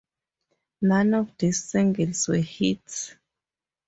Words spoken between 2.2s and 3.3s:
were hits.